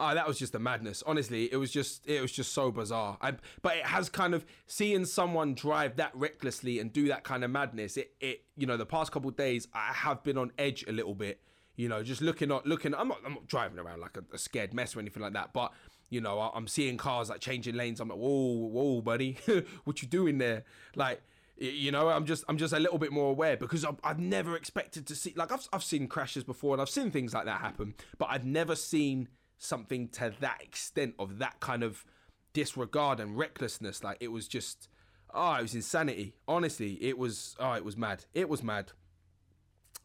[0.00, 1.02] Uh, that was just a madness.
[1.06, 3.18] Honestly, it was just it was just so bizarre.
[3.20, 7.44] I, but it has kind of seeing someone drive that recklessly and do that kind
[7.44, 7.98] of madness.
[7.98, 11.14] It it you know the past couple days I have been on edge a little
[11.14, 11.42] bit.
[11.76, 12.94] You know, just looking at looking.
[12.94, 15.52] I'm not I'm not driving around like a, a scared mess or anything like that.
[15.52, 15.72] But
[16.08, 18.00] you know, I'm seeing cars like changing lanes.
[18.00, 19.38] I'm like, whoa, whoa, buddy,
[19.84, 20.64] what you doing there?
[20.96, 21.22] Like,
[21.58, 24.56] You know, I'm just I'm just a little bit more aware because I've, I've never
[24.56, 27.60] expected to see like I've I've seen crashes before and I've seen things like that
[27.60, 29.28] happen, but I've never seen
[29.60, 32.04] something to that extent of that kind of
[32.52, 34.02] disregard and recklessness.
[34.02, 34.88] Like it was just
[35.32, 36.34] oh, it was insanity.
[36.48, 38.24] Honestly, it was oh, it was mad.
[38.34, 38.92] It was mad.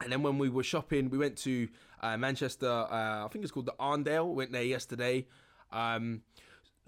[0.02, 1.70] And then when we were shopping, we went to
[2.02, 2.70] uh, Manchester.
[2.70, 4.34] Uh, I think it's called the Arndale.
[4.34, 5.26] Went there yesterday.
[5.72, 6.22] Um,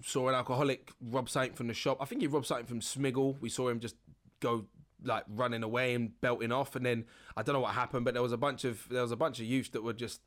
[0.02, 1.98] saw an alcoholic rob something from the shop.
[2.00, 3.40] I think he robbed something from Smiggle.
[3.40, 3.96] We saw him just
[4.40, 4.66] go
[5.02, 6.76] like running away and belting off.
[6.76, 9.12] And then I don't know what happened, but there was a bunch of there was
[9.12, 10.20] a bunch of youths that were just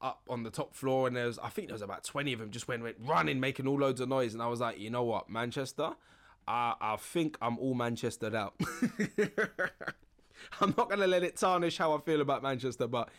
[0.00, 2.40] up on the top floor, and there was I think there was about twenty of
[2.40, 4.34] them just went, went running, making all loads of noise.
[4.34, 5.90] And I was like, you know what, Manchester.
[6.46, 8.54] I, I think I'm all Manchestered out.
[10.60, 13.10] I'm not gonna let it tarnish how I feel about Manchester, but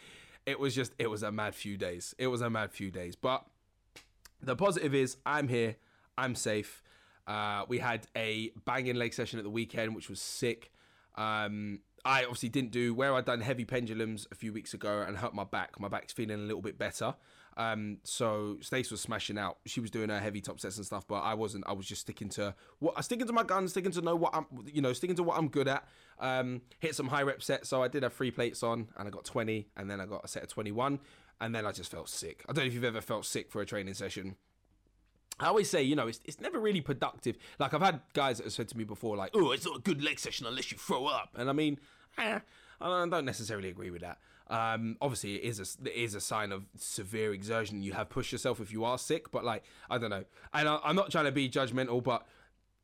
[0.46, 2.16] it was just it was a mad few days.
[2.18, 3.16] It was a mad few days.
[3.16, 3.46] But
[4.42, 5.76] the positive is I'm here,
[6.18, 6.82] I'm safe.
[7.28, 10.72] Uh, we had a banging leg session at the weekend, which was sick.
[11.16, 15.18] Um, I obviously didn't do where I'd done heavy pendulums a few weeks ago and
[15.18, 15.80] hurt my back.
[15.80, 17.16] My back's feeling a little bit better.
[17.58, 19.58] Um, so Stace was smashing out.
[19.66, 21.66] She was doing her heavy top sets and stuff, but I wasn't.
[21.68, 24.34] I was just sticking to what I sticking to my guns, sticking to know what
[24.34, 25.86] I'm, you know, sticking to what I'm good at.
[26.20, 27.68] Um, hit some high rep sets.
[27.70, 30.24] So I did have three plates on, and I got 20, and then I got
[30.24, 31.00] a set of 21,
[31.42, 32.46] and then I just felt sick.
[32.48, 34.36] I don't know if you've ever felt sick for a training session.
[35.40, 37.38] I always say, you know, it's, it's never really productive.
[37.60, 39.82] Like I've had guys that have said to me before, like, "Oh, it's not a
[39.82, 41.80] good leg session unless you throw up," and I mean,
[42.18, 42.40] eh,
[42.82, 44.20] I don't necessarily agree with that.
[44.50, 47.84] Um, obviously, it is a it is a sign of severe exertion.
[47.84, 50.26] You have pushed yourself if you are sick, but like, I don't know.
[50.54, 52.26] And I, I'm not trying to be judgmental, but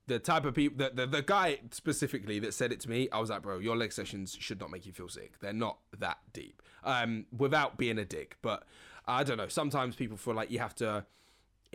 [0.08, 3.20] the type of people, the, the the guy specifically that said it to me, I
[3.20, 5.40] was like, bro, your leg sessions should not make you feel sick.
[5.40, 6.62] They're not that deep.
[6.84, 8.64] Um, without being a dick, but
[9.08, 9.48] I don't know.
[9.48, 11.06] Sometimes people feel like you have to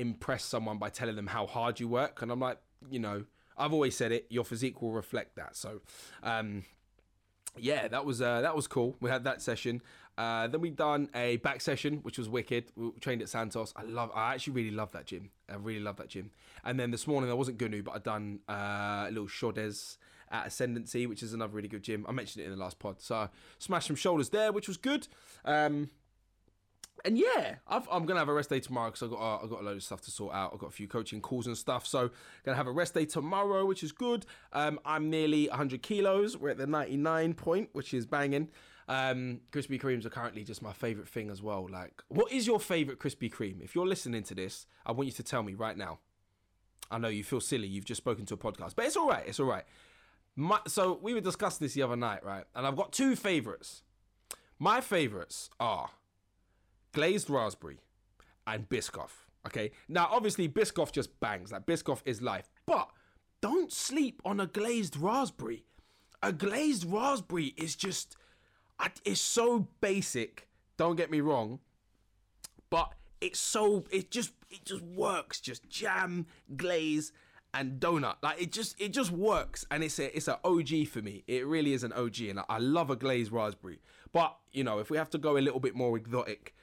[0.01, 2.23] impress someone by telling them how hard you work.
[2.23, 2.59] And i'm like
[2.91, 3.25] you know
[3.59, 5.55] i've always said it your physique will reflect that.
[5.57, 5.81] So
[6.23, 6.65] um
[7.57, 8.97] yeah that was uh that was cool.
[9.01, 9.83] We had that session.
[10.17, 12.73] Uh then we done a back session which was wicked.
[12.77, 13.73] We trained at santos.
[13.77, 15.31] I love i actually really love that gym.
[15.49, 16.31] I really love that gym.
[16.65, 19.99] And then this morning i wasn't gonna but i done uh, a little shoulders
[20.33, 22.07] at ascendancy which is another really good gym.
[22.09, 23.01] I mentioned it in the last pod.
[23.01, 25.09] So I smashed some shoulders there which was good.
[25.45, 25.91] Um
[27.05, 29.49] and yeah, I've, I'm gonna have a rest day tomorrow because I got uh, I
[29.49, 30.53] got a load of stuff to sort out.
[30.53, 32.11] I've got a few coaching calls and stuff, so
[32.45, 34.27] gonna have a rest day tomorrow, which is good.
[34.53, 36.37] Um, I'm nearly 100 kilos.
[36.37, 38.49] We're at the 99 point, which is banging.
[38.89, 41.69] Um, Krispy Kremes are currently just my favorite thing as well.
[41.71, 43.63] Like, what is your favorite Krispy Kreme?
[43.63, 46.01] If you're listening to this, I want you to tell me right now.
[46.91, 47.69] I know you feel silly.
[47.69, 49.23] You've just spoken to a podcast, but it's all right.
[49.27, 49.65] It's all right.
[50.35, 52.45] My, so we were discussing this the other night, right?
[52.55, 53.83] And I've got two favorites.
[54.59, 55.91] My favorites are
[56.93, 57.79] glazed raspberry
[58.47, 59.11] and Biscoff.
[59.47, 61.53] Okay, now obviously Biscoff just bangs.
[61.53, 62.91] Like Biscoff is life, but
[63.41, 65.65] don't sleep on a glazed raspberry.
[66.23, 68.17] A glazed raspberry is just,
[69.05, 70.49] it's so basic.
[70.77, 71.61] Don't get me wrong,
[72.69, 75.41] but it's so it just it just works.
[75.41, 76.27] Just jam,
[76.57, 77.13] glaze,
[77.55, 78.17] and donut.
[78.23, 81.25] Like it just it just works, and it's a it's an OG for me.
[81.27, 83.81] It really is an OG, and I love a glazed raspberry.
[84.13, 86.55] But you know, if we have to go a little bit more exotic,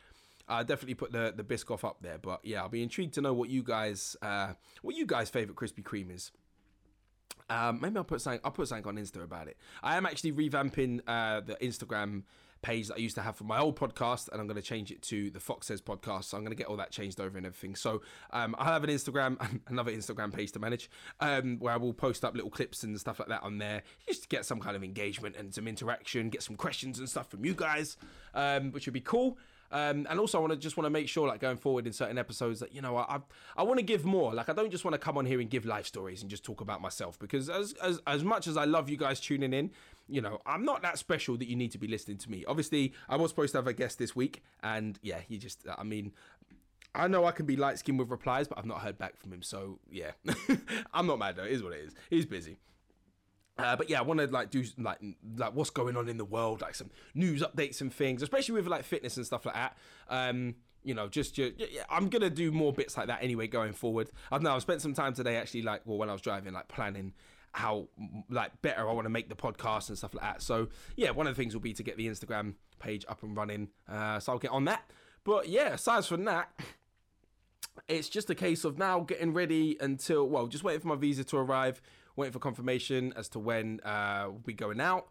[0.48, 2.18] I definitely put the the Biscoff up there.
[2.18, 5.56] But yeah, I'll be intrigued to know what you guys uh what you guys favorite
[5.56, 6.32] Krispy Kreme is.
[7.50, 8.42] Um, maybe I'll put something.
[8.44, 9.58] I'll put something on Insta about it.
[9.82, 12.24] I am actually revamping uh, the Instagram
[12.62, 14.92] page that I used to have for my old podcast, and I'm going to change
[14.92, 16.26] it to the Fox Says podcast.
[16.26, 17.76] So I'm going to get all that changed over and everything.
[17.76, 21.94] So um, I have an Instagram, another Instagram page to manage, um, where I will
[21.94, 24.76] post up little clips and stuff like that on there, just to get some kind
[24.76, 27.98] of engagement and some interaction, get some questions and stuff from you guys,
[28.34, 29.38] um, which would be cool.
[29.72, 31.94] Um, and also, I want to just want to make sure, like going forward in
[31.94, 33.20] certain episodes, that you know, I I,
[33.58, 34.34] I want to give more.
[34.34, 36.44] Like, I don't just want to come on here and give life stories and just
[36.44, 39.72] talk about myself because as as as much as I love you guys tuning in,
[40.08, 42.46] you know, I'm not that special that you need to be listening to me.
[42.48, 45.84] Obviously, I was supposed to have a guest this week, and yeah, you just, I
[45.84, 46.14] mean.
[46.96, 49.32] I know I can be light skinned with replies, but I've not heard back from
[49.32, 49.44] him.
[49.44, 50.14] So yeah,
[50.94, 51.44] I'm not mad though.
[51.44, 51.94] It is what it is.
[52.10, 52.58] He's busy.
[53.58, 55.00] Uh, but yeah, I want to like do like
[55.38, 58.68] like what's going on in the world, like some news updates and things, especially with
[58.68, 59.78] like fitness and stuff like that.
[60.10, 63.74] Um, you know, just, just yeah, I'm gonna do more bits like that anyway going
[63.74, 64.10] forward.
[64.32, 64.56] I know.
[64.56, 67.14] I spent some time today actually, like, well, when I was driving, like planning
[67.52, 67.88] how
[68.30, 70.42] like better I want to make the podcast and stuff like that.
[70.42, 73.36] So yeah, one of the things will be to get the Instagram page up and
[73.36, 73.70] running.
[73.90, 74.90] Uh, so I'll get on that.
[75.24, 76.52] But yeah, aside from that,
[77.88, 81.24] it's just a case of now getting ready until well, just waiting for my visa
[81.26, 81.82] to arrive,
[82.18, 85.08] waiting for confirmation as to when uh, we'll be going out,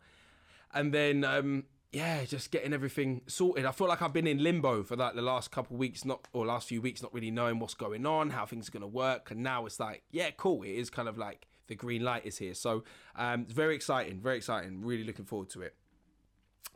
[0.74, 3.64] and then um, yeah, just getting everything sorted.
[3.64, 6.44] I feel like I've been in limbo for like the last couple weeks, not or
[6.44, 9.42] last few weeks, not really knowing what's going on, how things are gonna work, and
[9.42, 10.62] now it's like yeah, cool.
[10.62, 12.54] It is kind of like the green light is here.
[12.54, 14.84] So um, it's very exciting, very exciting.
[14.84, 15.74] Really looking forward to it.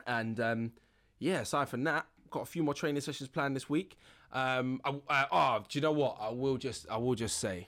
[0.07, 0.71] And um,
[1.19, 3.97] yeah, aside from that, got a few more training sessions planned this week.
[4.33, 6.17] Um, I, I, oh, do you know what?
[6.19, 7.67] I will just, I will just say.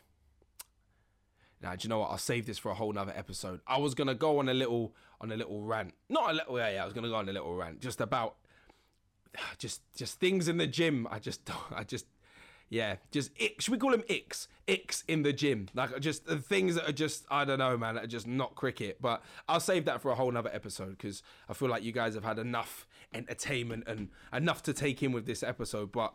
[1.63, 2.11] Now, do you know what?
[2.11, 3.61] I'll save this for a whole nother episode.
[3.65, 5.93] I was gonna go on a little, on a little rant.
[6.09, 6.83] Not a little, oh, yeah, yeah.
[6.83, 8.35] I was gonna go on a little rant just about,
[9.57, 11.07] just, just things in the gym.
[11.09, 12.05] I just, I just,
[12.69, 13.61] yeah, just ick.
[13.61, 14.47] Should we call them icks?
[14.67, 17.97] Icks in the gym, like just the things that are just, I don't know, man,
[17.97, 19.01] are just not cricket.
[19.01, 22.13] But I'll save that for a whole nother episode because I feel like you guys
[22.15, 25.93] have had enough entertainment and enough to take in with this episode.
[25.93, 26.13] But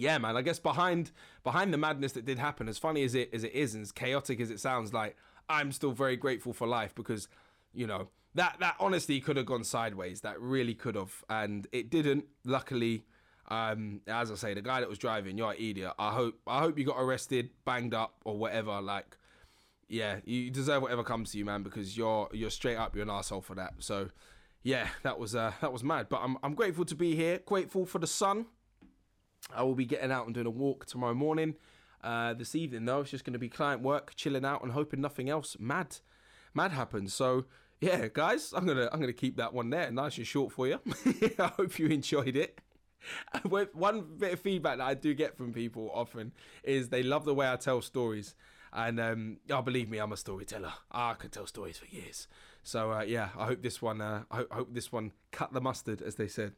[0.00, 1.10] yeah, man, I guess behind
[1.44, 3.92] behind the madness that did happen, as funny as it as it is, and as
[3.92, 5.16] chaotic as it sounds, like
[5.48, 7.28] I'm still very grateful for life because,
[7.72, 10.20] you know, that that honestly could have gone sideways.
[10.20, 12.26] That really could have, and it didn't.
[12.44, 13.04] Luckily,
[13.48, 15.92] um, as I say, the guy that was driving, you're an idiot.
[15.98, 18.80] I hope I hope you got arrested, banged up, or whatever.
[18.80, 19.16] Like,
[19.88, 23.10] yeah, you deserve whatever comes to you, man, because you're you're straight up, you're an
[23.10, 23.74] asshole for that.
[23.78, 24.10] So,
[24.62, 26.08] yeah, that was uh, that was mad.
[26.10, 27.40] But I'm I'm grateful to be here.
[27.46, 28.46] Grateful for the sun.
[29.54, 31.54] I will be getting out and doing a walk tomorrow morning.
[32.02, 35.00] Uh, this evening, though, it's just going to be client work, chilling out, and hoping
[35.00, 35.96] nothing else mad,
[36.54, 37.12] mad happens.
[37.12, 37.46] So,
[37.80, 40.80] yeah, guys, I'm gonna I'm gonna keep that one there, nice and short for you.
[41.38, 42.60] I hope you enjoyed it.
[43.72, 46.32] One bit of feedback that I do get from people often
[46.64, 48.34] is they love the way I tell stories.
[48.72, 50.72] And um, oh, believe me, I'm a storyteller.
[50.90, 52.26] I could tell stories for years.
[52.62, 54.00] So uh, yeah, I hope this one.
[54.00, 56.52] Uh, I, hope, I hope this one cut the mustard, as they said.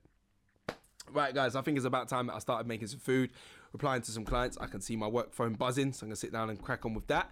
[1.12, 3.30] Right, guys, I think it's about time that I started making some food,
[3.72, 4.56] replying to some clients.
[4.60, 6.84] I can see my work phone buzzing, so I'm going to sit down and crack
[6.84, 7.30] on with that.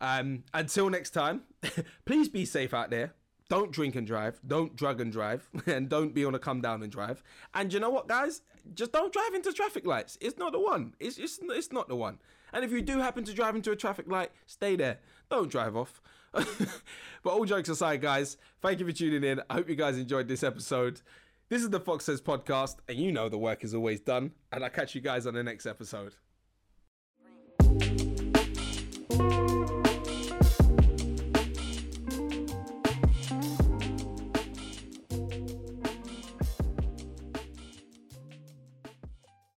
[0.00, 1.42] Um, until next time,
[2.04, 3.14] please be safe out there.
[3.48, 4.40] Don't drink and drive.
[4.46, 5.48] Don't drug and drive.
[5.66, 7.22] And don't be on a come down and drive.
[7.54, 8.42] And you know what, guys?
[8.74, 10.18] Just don't drive into traffic lights.
[10.20, 10.94] It's not the one.
[10.98, 12.18] It's, it's, it's not the one.
[12.52, 14.98] And if you do happen to drive into a traffic light, stay there.
[15.30, 16.00] Don't drive off.
[16.32, 19.40] but all jokes aside, guys, thank you for tuning in.
[19.48, 21.00] I hope you guys enjoyed this episode.
[21.48, 24.32] This is the Fox Says podcast, and you know the work is always done.
[24.50, 26.16] And I'll catch you guys on the next episode.